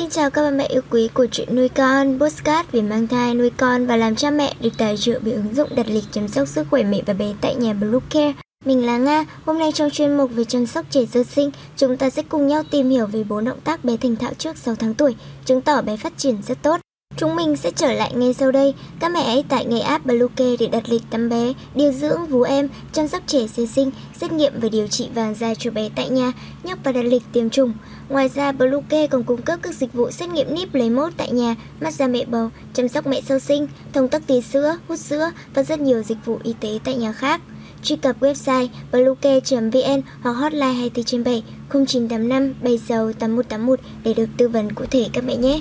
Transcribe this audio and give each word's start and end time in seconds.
Xin 0.00 0.10
chào 0.10 0.30
các 0.30 0.42
bà 0.42 0.50
mẹ 0.50 0.66
yêu 0.66 0.82
quý 0.90 1.08
của 1.14 1.26
chuyện 1.32 1.56
nuôi 1.56 1.68
con, 1.68 2.18
postcard 2.20 2.68
về 2.72 2.82
mang 2.82 3.06
thai, 3.06 3.34
nuôi 3.34 3.50
con 3.50 3.86
và 3.86 3.96
làm 3.96 4.16
cha 4.16 4.30
mẹ 4.30 4.54
được 4.60 4.70
tài 4.78 4.96
trợ 4.96 5.20
bởi 5.22 5.32
ứng 5.32 5.54
dụng 5.54 5.68
đặt 5.76 5.86
lịch 5.88 6.04
chăm 6.12 6.28
sóc 6.28 6.48
sức 6.48 6.66
khỏe 6.70 6.82
mẹ 6.82 7.02
và 7.06 7.14
bé 7.14 7.34
tại 7.40 7.54
nhà 7.54 7.72
Blue 7.72 8.00
Care. 8.10 8.32
Mình 8.64 8.86
là 8.86 8.98
Nga, 8.98 9.24
hôm 9.46 9.58
nay 9.58 9.72
trong 9.72 9.90
chuyên 9.90 10.16
mục 10.16 10.30
về 10.34 10.44
chăm 10.44 10.66
sóc 10.66 10.86
trẻ 10.90 11.00
sơ 11.12 11.24
sinh, 11.24 11.50
chúng 11.76 11.96
ta 11.96 12.10
sẽ 12.10 12.22
cùng 12.22 12.46
nhau 12.46 12.62
tìm 12.70 12.90
hiểu 12.90 13.06
về 13.06 13.24
bốn 13.24 13.44
động 13.44 13.60
tác 13.64 13.84
bé 13.84 13.96
thành 13.96 14.16
thạo 14.16 14.34
trước 14.38 14.56
6 14.56 14.74
tháng 14.74 14.94
tuổi, 14.94 15.16
chứng 15.44 15.60
tỏ 15.60 15.82
bé 15.82 15.96
phát 15.96 16.12
triển 16.18 16.36
rất 16.46 16.62
tốt. 16.62 16.80
Chúng 17.20 17.36
mình 17.36 17.56
sẽ 17.56 17.70
trở 17.70 17.92
lại 17.92 18.12
ngay 18.14 18.34
sau 18.34 18.50
đây. 18.50 18.74
Các 19.00 19.12
mẹ 19.12 19.22
ấy 19.22 19.44
tại 19.48 19.64
ngay 19.64 19.80
app 19.80 20.06
Bluecare 20.06 20.56
để 20.58 20.66
đặt 20.66 20.88
lịch 20.88 21.02
tắm 21.10 21.28
bé, 21.28 21.52
điều 21.74 21.92
dưỡng 21.92 22.26
vú 22.26 22.42
em, 22.42 22.68
chăm 22.92 23.08
sóc 23.08 23.22
trẻ 23.26 23.46
sơ 23.46 23.66
sinh, 23.66 23.90
xét 24.20 24.32
nghiệm 24.32 24.52
và 24.60 24.68
điều 24.68 24.86
trị 24.86 25.08
vàng 25.14 25.34
da 25.34 25.54
cho 25.54 25.70
bé 25.70 25.88
tại 25.96 26.08
nhà, 26.08 26.32
nhắc 26.62 26.78
và 26.84 26.92
đặt 26.92 27.02
lịch 27.02 27.22
tiêm 27.32 27.50
chủng. 27.50 27.72
Ngoài 28.08 28.28
ra, 28.34 28.52
Bluecare 28.52 29.06
còn 29.06 29.24
cung 29.24 29.42
cấp 29.42 29.58
các 29.62 29.74
dịch 29.74 29.92
vụ 29.92 30.10
xét 30.10 30.28
nghiệm 30.28 30.54
níp 30.54 30.74
lấy 30.74 30.90
mốt 30.90 31.12
tại 31.16 31.32
nhà, 31.32 31.56
massage 31.80 32.12
mẹ 32.12 32.24
bầu, 32.24 32.50
chăm 32.74 32.88
sóc 32.88 33.06
mẹ 33.06 33.20
sơ 33.20 33.38
sinh, 33.38 33.66
thông 33.92 34.08
tắc 34.08 34.26
tí 34.26 34.40
sữa, 34.40 34.76
hút 34.88 34.98
sữa 34.98 35.30
và 35.54 35.62
rất 35.62 35.80
nhiều 35.80 36.02
dịch 36.02 36.18
vụ 36.24 36.38
y 36.42 36.54
tế 36.60 36.78
tại 36.84 36.94
nhà 36.94 37.12
khác. 37.12 37.40
Truy 37.82 37.96
cập 37.96 38.20
website 38.20 38.68
bluecare.vn 38.92 40.02
hoặc 40.22 40.32
hotline 40.32 40.72
24 40.72 41.04
trên 41.04 41.24
7 41.24 41.42
0985 41.70 42.54
76 42.62 43.12
8181 43.12 43.80
để 44.04 44.14
được 44.14 44.26
tư 44.36 44.48
vấn 44.48 44.72
cụ 44.72 44.84
thể 44.90 45.06
các 45.12 45.24
mẹ 45.24 45.36
nhé. 45.36 45.60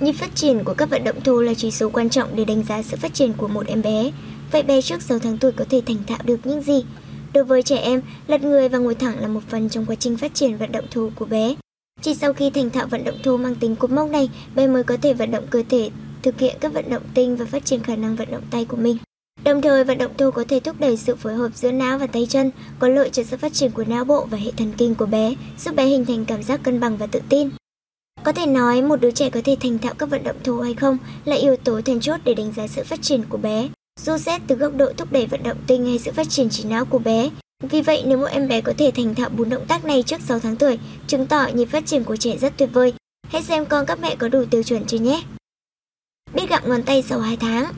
Nhịp 0.00 0.12
phát 0.12 0.34
triển 0.34 0.64
của 0.64 0.74
các 0.74 0.90
vận 0.90 1.04
động 1.04 1.20
thô 1.20 1.40
là 1.40 1.54
chỉ 1.54 1.70
số 1.70 1.90
quan 1.90 2.10
trọng 2.10 2.36
để 2.36 2.44
đánh 2.44 2.64
giá 2.68 2.82
sự 2.82 2.96
phát 2.96 3.14
triển 3.14 3.32
của 3.32 3.48
một 3.48 3.66
em 3.66 3.82
bé. 3.82 4.10
Vậy 4.52 4.62
bé 4.62 4.82
trước 4.82 5.02
6 5.02 5.18
tháng 5.18 5.38
tuổi 5.38 5.52
có 5.52 5.64
thể 5.70 5.82
thành 5.86 5.96
thạo 6.06 6.18
được 6.24 6.36
những 6.44 6.62
gì? 6.62 6.84
Đối 7.32 7.44
với 7.44 7.62
trẻ 7.62 7.76
em, 7.76 8.02
lật 8.26 8.42
người 8.42 8.68
và 8.68 8.78
ngồi 8.78 8.94
thẳng 8.94 9.20
là 9.20 9.28
một 9.28 9.40
phần 9.48 9.68
trong 9.68 9.86
quá 9.86 9.96
trình 9.98 10.16
phát 10.16 10.34
triển 10.34 10.56
vận 10.56 10.72
động 10.72 10.84
thô 10.90 11.10
của 11.14 11.24
bé. 11.24 11.54
Chỉ 12.00 12.14
sau 12.14 12.32
khi 12.32 12.50
thành 12.50 12.70
thạo 12.70 12.86
vận 12.86 13.04
động 13.04 13.18
thô 13.24 13.36
mang 13.36 13.54
tính 13.54 13.76
cột 13.76 13.90
mốc 13.90 14.10
này, 14.10 14.30
bé 14.54 14.66
mới 14.66 14.84
có 14.84 14.96
thể 15.02 15.14
vận 15.14 15.30
động 15.30 15.46
cơ 15.50 15.62
thể, 15.68 15.90
thực 16.22 16.38
hiện 16.38 16.56
các 16.60 16.72
vận 16.72 16.90
động 16.90 17.02
tinh 17.14 17.36
và 17.36 17.44
phát 17.44 17.64
triển 17.64 17.82
khả 17.82 17.96
năng 17.96 18.16
vận 18.16 18.30
động 18.30 18.42
tay 18.50 18.64
của 18.64 18.76
mình. 18.76 18.96
Đồng 19.44 19.62
thời, 19.62 19.84
vận 19.84 19.98
động 19.98 20.12
thô 20.18 20.30
có 20.30 20.44
thể 20.48 20.60
thúc 20.60 20.80
đẩy 20.80 20.96
sự 20.96 21.16
phối 21.16 21.34
hợp 21.34 21.50
giữa 21.54 21.72
não 21.72 21.98
và 21.98 22.06
tay 22.06 22.26
chân, 22.30 22.50
có 22.78 22.88
lợi 22.88 23.10
cho 23.10 23.22
sự 23.22 23.36
phát 23.36 23.52
triển 23.52 23.70
của 23.70 23.84
não 23.84 24.04
bộ 24.04 24.26
và 24.30 24.38
hệ 24.38 24.50
thần 24.56 24.72
kinh 24.76 24.94
của 24.94 25.06
bé, 25.06 25.34
giúp 25.58 25.74
bé 25.74 25.86
hình 25.86 26.04
thành 26.04 26.24
cảm 26.24 26.42
giác 26.42 26.60
cân 26.62 26.80
bằng 26.80 26.96
và 26.96 27.06
tự 27.06 27.20
tin. 27.28 27.50
Có 28.26 28.32
thể 28.32 28.46
nói 28.46 28.82
một 28.82 29.00
đứa 29.00 29.10
trẻ 29.10 29.30
có 29.30 29.40
thể 29.44 29.56
thành 29.60 29.78
thạo 29.78 29.94
các 29.98 30.10
vận 30.10 30.24
động 30.24 30.36
thô 30.44 30.60
hay 30.60 30.74
không 30.74 30.98
là 31.24 31.36
yếu 31.36 31.56
tố 31.56 31.80
then 31.80 32.00
chốt 32.00 32.20
để 32.24 32.34
đánh 32.34 32.52
giá 32.52 32.66
sự 32.66 32.84
phát 32.84 33.02
triển 33.02 33.22
của 33.28 33.36
bé. 33.36 33.68
Dù 34.00 34.18
xét 34.18 34.40
từ 34.46 34.54
góc 34.54 34.72
độ 34.76 34.92
thúc 34.96 35.12
đẩy 35.12 35.26
vận 35.26 35.42
động 35.42 35.56
tinh 35.66 35.86
hay 35.86 35.98
sự 35.98 36.12
phát 36.12 36.28
triển 36.28 36.50
trí 36.50 36.64
não 36.64 36.84
của 36.84 36.98
bé. 36.98 37.30
Vì 37.62 37.80
vậy, 37.80 38.02
nếu 38.06 38.18
một 38.18 38.26
em 38.26 38.48
bé 38.48 38.60
có 38.60 38.72
thể 38.78 38.90
thành 38.94 39.14
thạo 39.14 39.28
bốn 39.28 39.50
động 39.50 39.66
tác 39.68 39.84
này 39.84 40.02
trước 40.02 40.20
6 40.20 40.40
tháng 40.40 40.56
tuổi, 40.56 40.78
chứng 41.06 41.26
tỏ 41.26 41.46
nhịp 41.54 41.64
phát 41.64 41.86
triển 41.86 42.04
của 42.04 42.16
trẻ 42.16 42.36
rất 42.36 42.52
tuyệt 42.56 42.68
vời. 42.72 42.92
Hãy 43.28 43.42
xem 43.42 43.66
con 43.66 43.86
các 43.86 44.00
mẹ 44.00 44.16
có 44.16 44.28
đủ 44.28 44.44
tiêu 44.50 44.62
chuẩn 44.62 44.86
chưa 44.86 44.98
nhé. 44.98 45.22
Biết 46.34 46.48
gặm 46.48 46.62
ngón 46.66 46.82
tay 46.82 47.02
sau 47.02 47.20
2 47.20 47.36
tháng 47.36 47.72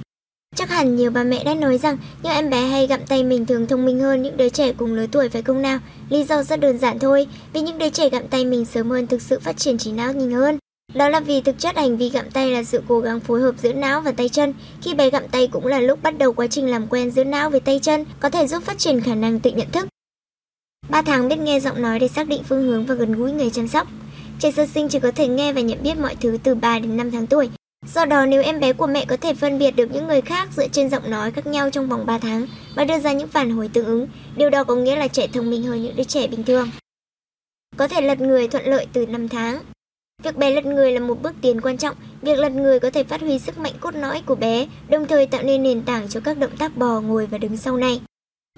Chắc 0.58 0.70
hẳn 0.70 0.96
nhiều 0.96 1.10
bà 1.10 1.24
mẹ 1.24 1.44
đã 1.44 1.54
nói 1.54 1.78
rằng 1.78 1.98
những 2.22 2.32
em 2.32 2.50
bé 2.50 2.60
hay 2.60 2.86
gặm 2.86 3.00
tay 3.08 3.24
mình 3.24 3.46
thường 3.46 3.66
thông 3.66 3.84
minh 3.84 4.00
hơn 4.00 4.22
những 4.22 4.36
đứa 4.36 4.48
trẻ 4.48 4.72
cùng 4.72 4.94
lứa 4.94 5.06
tuổi 5.12 5.28
phải 5.28 5.42
không 5.42 5.62
nào? 5.62 5.78
Lý 6.10 6.24
do 6.24 6.42
rất 6.42 6.60
đơn 6.60 6.78
giản 6.78 6.98
thôi, 6.98 7.26
vì 7.52 7.60
những 7.60 7.78
đứa 7.78 7.88
trẻ 7.88 8.08
gặm 8.08 8.28
tay 8.28 8.44
mình 8.44 8.64
sớm 8.64 8.90
hơn 8.90 9.06
thực 9.06 9.22
sự 9.22 9.38
phát 9.38 9.56
triển 9.56 9.78
trí 9.78 9.92
não 9.92 10.12
nhanh 10.12 10.30
hơn. 10.30 10.58
Đó 10.94 11.08
là 11.08 11.20
vì 11.20 11.40
thực 11.40 11.58
chất 11.58 11.76
hành 11.76 11.96
vi 11.96 12.10
gặm 12.10 12.30
tay 12.30 12.50
là 12.50 12.62
sự 12.62 12.82
cố 12.88 13.00
gắng 13.00 13.20
phối 13.20 13.40
hợp 13.40 13.54
giữa 13.58 13.72
não 13.72 14.00
và 14.00 14.12
tay 14.12 14.28
chân. 14.28 14.54
Khi 14.82 14.94
bé 14.94 15.10
gặm 15.10 15.28
tay 15.28 15.48
cũng 15.52 15.66
là 15.66 15.80
lúc 15.80 16.02
bắt 16.02 16.18
đầu 16.18 16.32
quá 16.32 16.46
trình 16.46 16.70
làm 16.70 16.86
quen 16.86 17.10
giữa 17.10 17.24
não 17.24 17.50
với 17.50 17.60
tay 17.60 17.78
chân, 17.82 18.04
có 18.20 18.30
thể 18.30 18.46
giúp 18.46 18.62
phát 18.62 18.78
triển 18.78 19.00
khả 19.00 19.14
năng 19.14 19.40
tự 19.40 19.50
nhận 19.50 19.70
thức. 19.72 19.88
3 20.88 21.02
tháng 21.02 21.28
biết 21.28 21.38
nghe 21.38 21.60
giọng 21.60 21.82
nói 21.82 21.98
để 21.98 22.08
xác 22.08 22.28
định 22.28 22.42
phương 22.48 22.66
hướng 22.66 22.86
và 22.86 22.94
gần 22.94 23.12
gũi 23.12 23.32
người 23.32 23.50
chăm 23.50 23.68
sóc. 23.68 23.88
Trẻ 24.40 24.50
sơ 24.52 24.66
sinh 24.66 24.88
chỉ 24.88 24.98
có 24.98 25.10
thể 25.10 25.28
nghe 25.28 25.52
và 25.52 25.60
nhận 25.60 25.82
biết 25.82 25.98
mọi 25.98 26.16
thứ 26.20 26.38
từ 26.42 26.54
3 26.54 26.78
đến 26.78 26.96
5 26.96 27.10
tháng 27.10 27.26
tuổi. 27.26 27.48
Do 27.94 28.04
đó 28.04 28.26
nếu 28.26 28.42
em 28.42 28.60
bé 28.60 28.72
của 28.72 28.86
mẹ 28.86 29.04
có 29.08 29.16
thể 29.16 29.34
phân 29.34 29.58
biệt 29.58 29.70
được 29.70 29.90
những 29.92 30.06
người 30.06 30.20
khác 30.20 30.48
dựa 30.56 30.68
trên 30.68 30.90
giọng 30.90 31.10
nói 31.10 31.30
khác 31.30 31.46
nhau 31.46 31.70
trong 31.70 31.88
vòng 31.88 32.06
3 32.06 32.18
tháng 32.18 32.46
và 32.76 32.84
đưa 32.84 32.98
ra 32.98 33.12
những 33.12 33.28
phản 33.28 33.50
hồi 33.50 33.70
tương 33.72 33.86
ứng, 33.86 34.08
điều 34.36 34.50
đó 34.50 34.64
có 34.64 34.74
nghĩa 34.74 34.96
là 34.96 35.08
trẻ 35.08 35.26
thông 35.32 35.50
minh 35.50 35.62
hơn 35.62 35.82
những 35.82 35.96
đứa 35.96 36.04
trẻ 36.04 36.26
bình 36.26 36.44
thường. 36.44 36.70
Có 37.76 37.88
thể 37.88 38.00
lật 38.00 38.20
người 38.20 38.48
thuận 38.48 38.64
lợi 38.66 38.86
từ 38.92 39.06
5 39.06 39.28
tháng. 39.28 39.58
Việc 40.22 40.36
bé 40.36 40.50
lật 40.50 40.66
người 40.66 40.92
là 40.92 41.00
một 41.00 41.22
bước 41.22 41.32
tiến 41.42 41.60
quan 41.60 41.78
trọng. 41.78 41.96
Việc 42.22 42.38
lật 42.38 42.52
người 42.52 42.80
có 42.80 42.90
thể 42.90 43.04
phát 43.04 43.20
huy 43.20 43.38
sức 43.38 43.58
mạnh 43.58 43.72
cốt 43.80 43.94
lõi 43.94 44.22
của 44.26 44.34
bé, 44.34 44.66
đồng 44.88 45.06
thời 45.06 45.26
tạo 45.26 45.42
nên 45.42 45.62
nền 45.62 45.82
tảng 45.82 46.08
cho 46.08 46.20
các 46.20 46.38
động 46.38 46.56
tác 46.58 46.76
bò, 46.76 47.00
ngồi 47.00 47.26
và 47.26 47.38
đứng 47.38 47.56
sau 47.56 47.76
này. 47.76 48.00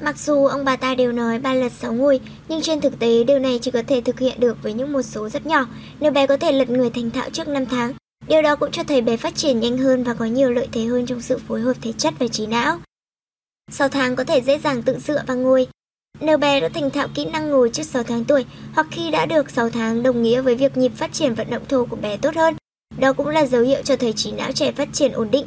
Mặc 0.02 0.18
dù 0.18 0.46
ông 0.46 0.64
bà 0.64 0.76
ta 0.76 0.94
đều 0.94 1.12
nói 1.12 1.38
ba 1.38 1.54
lật 1.54 1.72
sáu 1.72 1.92
ngồi, 1.92 2.20
nhưng 2.48 2.62
trên 2.62 2.80
thực 2.80 2.98
tế 2.98 3.24
điều 3.24 3.38
này 3.38 3.58
chỉ 3.62 3.70
có 3.70 3.82
thể 3.86 4.00
thực 4.00 4.18
hiện 4.18 4.40
được 4.40 4.62
với 4.62 4.72
những 4.72 4.92
một 4.92 5.02
số 5.02 5.28
rất 5.28 5.46
nhỏ. 5.46 5.66
Nếu 6.00 6.12
bé 6.12 6.26
có 6.26 6.36
thể 6.36 6.52
lật 6.52 6.70
người 6.70 6.90
thành 6.90 7.10
thạo 7.10 7.30
trước 7.30 7.48
5 7.48 7.66
tháng, 7.66 7.92
điều 8.30 8.42
đó 8.42 8.56
cũng 8.56 8.70
cho 8.70 8.84
thấy 8.84 9.00
bé 9.00 9.16
phát 9.16 9.34
triển 9.34 9.60
nhanh 9.60 9.78
hơn 9.78 10.04
và 10.04 10.14
có 10.14 10.24
nhiều 10.24 10.50
lợi 10.50 10.68
thế 10.72 10.84
hơn 10.84 11.06
trong 11.06 11.20
sự 11.20 11.38
phối 11.48 11.60
hợp 11.60 11.76
thể 11.82 11.92
chất 11.92 12.14
và 12.18 12.28
trí 12.28 12.46
não. 12.46 12.78
6 13.70 13.88
tháng 13.88 14.16
có 14.16 14.24
thể 14.24 14.40
dễ 14.40 14.58
dàng 14.58 14.82
tự 14.82 14.98
dựa 14.98 15.22
và 15.26 15.34
ngồi, 15.34 15.66
nếu 16.20 16.38
bé 16.38 16.60
đã 16.60 16.68
thành 16.68 16.90
thạo 16.90 17.08
kỹ 17.14 17.24
năng 17.24 17.50
ngồi 17.50 17.70
trước 17.70 17.82
6 17.82 18.02
tháng 18.02 18.24
tuổi 18.24 18.44
hoặc 18.74 18.86
khi 18.90 19.10
đã 19.10 19.26
được 19.26 19.50
6 19.50 19.70
tháng 19.70 20.02
đồng 20.02 20.22
nghĩa 20.22 20.40
với 20.40 20.54
việc 20.54 20.76
nhịp 20.76 20.92
phát 20.96 21.12
triển 21.12 21.34
vận 21.34 21.50
động 21.50 21.62
thô 21.68 21.84
của 21.84 21.96
bé 21.96 22.16
tốt 22.16 22.36
hơn, 22.36 22.54
đó 22.98 23.12
cũng 23.12 23.28
là 23.28 23.46
dấu 23.46 23.62
hiệu 23.62 23.82
cho 23.84 23.96
thấy 23.96 24.12
trí 24.12 24.32
não 24.32 24.52
trẻ 24.52 24.72
phát 24.72 24.88
triển 24.92 25.12
ổn 25.12 25.30
định. 25.30 25.46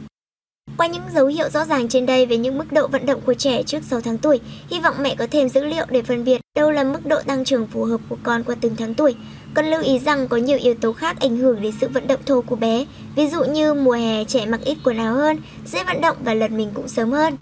Qua 0.77 0.87
những 0.87 1.03
dấu 1.13 1.27
hiệu 1.27 1.49
rõ 1.49 1.65
ràng 1.65 1.89
trên 1.89 2.05
đây 2.05 2.25
về 2.25 2.37
những 2.37 2.57
mức 2.57 2.71
độ 2.71 2.87
vận 2.87 3.05
động 3.05 3.21
của 3.25 3.33
trẻ 3.33 3.63
trước 3.63 3.83
6 3.83 4.01
tháng 4.01 4.17
tuổi, 4.17 4.39
hy 4.69 4.79
vọng 4.79 4.95
mẹ 4.99 5.15
có 5.15 5.27
thêm 5.31 5.49
dữ 5.49 5.65
liệu 5.65 5.85
để 5.89 6.01
phân 6.01 6.23
biệt 6.23 6.41
đâu 6.55 6.71
là 6.71 6.83
mức 6.83 7.05
độ 7.05 7.21
tăng 7.21 7.45
trưởng 7.45 7.67
phù 7.67 7.83
hợp 7.83 8.01
của 8.09 8.17
con 8.23 8.43
qua 8.43 8.55
từng 8.61 8.75
tháng 8.75 8.93
tuổi. 8.93 9.15
Cần 9.53 9.65
lưu 9.65 9.81
ý 9.81 9.99
rằng 9.99 10.27
có 10.27 10.37
nhiều 10.37 10.57
yếu 10.61 10.73
tố 10.73 10.93
khác 10.93 11.19
ảnh 11.19 11.37
hưởng 11.37 11.61
đến 11.61 11.73
sự 11.81 11.87
vận 11.87 12.07
động 12.07 12.19
thô 12.25 12.41
của 12.41 12.55
bé, 12.55 12.85
ví 13.15 13.27
dụ 13.27 13.43
như 13.43 13.73
mùa 13.73 13.91
hè 13.91 14.23
trẻ 14.23 14.45
mặc 14.45 14.61
ít 14.65 14.77
quần 14.83 14.97
áo 14.97 15.13
hơn, 15.13 15.37
dễ 15.65 15.83
vận 15.83 16.01
động 16.01 16.17
và 16.23 16.33
lật 16.33 16.51
mình 16.51 16.69
cũng 16.73 16.87
sớm 16.87 17.11
hơn. 17.11 17.31